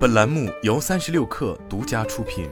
[0.00, 2.48] 本栏目由三十六氪独家出品。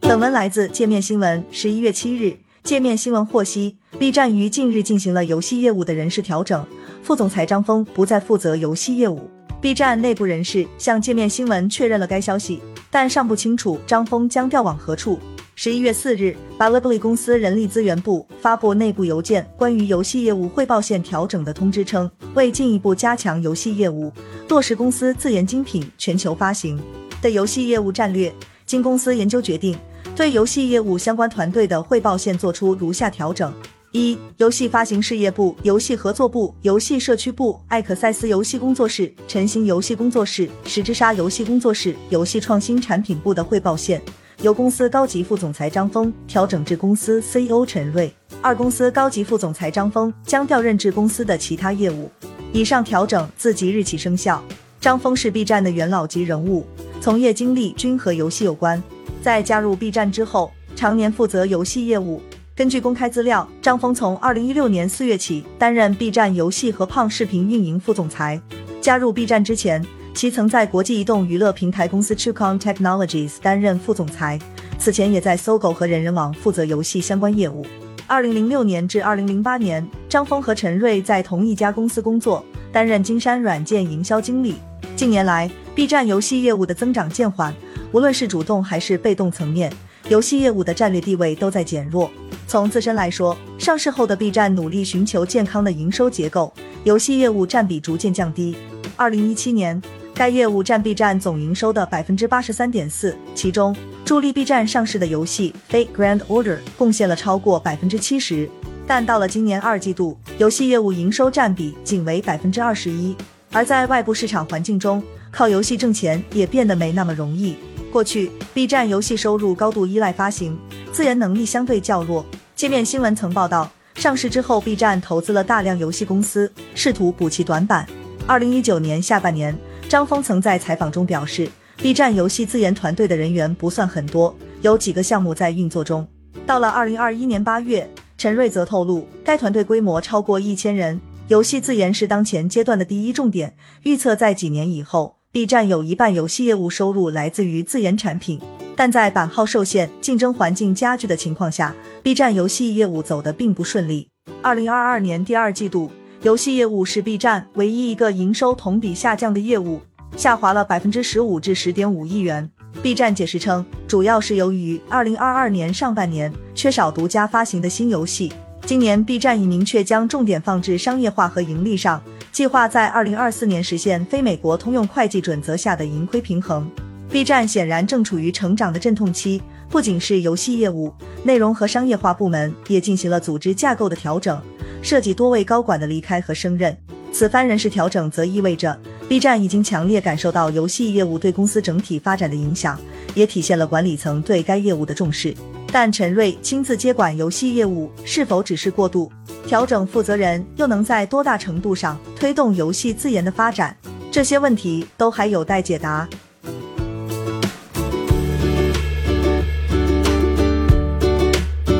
[0.00, 1.44] 本文来自界面新闻。
[1.50, 6.64] 十一月七日，界面新闻获悉，B 站于近日进行了游戏业务的人事调整，
[7.02, 9.28] 副总裁张峰不再负责游戏业务。
[9.60, 15.18] B 站内部人士向界面新闻确认了该消息，但尚不清楚张峰将调往何处。
[15.62, 24.10] 十一月四日，Bilibili 公司人力资源部发布内部邮件，关于游戏业务汇报线调整的通知称，为进一步加强游戏业务，
[24.48, 26.80] 落实公司自研精品全球发行
[27.20, 28.32] 的游戏业务战略，
[28.64, 29.78] 经公司研究决定，
[30.16, 33.52] 对游戏业务相关团队的汇报线做出如下调整：
[33.92, 44.00] 一、游戏发行事业部、游戏合作部、游戏社区部、艾克赛斯游戏工作室、晨星游戏工作室、十之沙游戏工作室、游戏创新产品部的汇报线。
[44.42, 52.10] 由公司高级副总裁张峰调整至公司 CEO 陈瑞，二公司高级副总裁张峰将调任至公司的其他业务。
[52.50, 54.42] 以上调整自即日起生效。
[54.80, 56.66] 张峰是 B 站的元老级人物，
[57.02, 58.82] 从业经历均和游戏有关。
[59.22, 62.22] 在加入 B 站之后，常年负责游戏业务。
[62.56, 68.40] 根据公开资料，张峰从二零一六年四月起担任 B 站游戏和胖视频运营副总裁。
[68.80, 69.84] 加入 B 站之前。
[70.12, 74.38] 其曾在国际移动娱乐平台公司 Truecom Technologies 担任副总裁，
[74.78, 77.64] 此前也在搜狗和人人网负责游戏相关业务。
[78.06, 84.56] 二零零六年至二零零八年，张峰和陈瑞在同一家公司工作，担任金山软件营销经理。
[84.96, 87.54] 近年来，B 站游戏业务的增长渐缓，
[87.92, 89.72] 无论是主动还是被动层面，
[90.08, 92.10] 游戏业务的战略地位都在减弱。
[92.46, 96.52] 从自身来说，上市后的 B 站努力寻求健康的营收结构，
[96.82, 98.56] 游戏业务占比逐渐降低。
[98.96, 99.80] 二零一七年。
[100.20, 108.46] 该业务占 B 站总营收的百分之八十三点四，其中助力 B 站上市的游戏《Fate Grand Order》贡献了超过百分之七十。
[108.86, 113.16] 但到了今年二季度，游戏业务营收占比仅为百分之二十一。
[113.50, 117.56] 而在外部市场环境中，靠游戏挣钱也变得没那么容易。
[117.90, 120.54] 过去，B 站游戏收入高度依赖发行，
[120.92, 122.26] 自研能力相对较弱。
[122.54, 127.86] 界面新闻曾报道，上市之后，B 站投资了大量游戏公司，试图补齐短板。
[128.26, 129.58] 二零一九年下半年。
[129.90, 136.06] 张峰曾在采访中表示，B 站游戏自研团队的人员不算很多，有几个项目在运作中。
[136.46, 143.56] 到了二零二一年八月，陈瑞则透露，该团队规模超过一千人，游戏自研是当前阶段的第一重点。
[143.82, 148.40] 预测在几年以后，B 站有一半游戏业务收入来自于自研产品。
[148.76, 151.74] 但在版号受限、竞争环境加剧的情况下
[152.04, 154.08] ，B 站游戏业务走得并不顺利。
[154.40, 155.90] 二零二二年第二季度。
[156.22, 159.80] 游戏业务是 B 站唯一一个营收同比下降的业务，
[160.18, 162.46] 下滑了百分之十五至十点五亿元。
[162.82, 168.30] B 站解释称，主要是由于二零二二年上半年缺少独家发行的新游戏，
[168.66, 176.70] 今年 B 站已明确将重点放置商业化和盈利上，计划在二零二四年实现非美国通用会计准则下的盈亏平衡。
[177.10, 180.92] B 站显然正处于成长的阵痛期，不仅是游戏业务，
[181.24, 184.38] 内容和商业化部门也进行了组织架构的调整。
[184.82, 186.76] 涉及多位高管的离开和升任，
[187.12, 192.78] 此番人事调整则意味着 B 站已经强烈感受到游戏业务对公司整体发展的影响，
[193.14, 195.34] 也体现了管理层对该业务的重视。
[195.72, 199.10] 但陈瑞亲自接管游戏业务是否只是过渡？
[199.46, 203.76] 调整负责人又能在多大程度上推动游戏自研的发展？
[204.10, 206.08] 这些问题都还有待解答。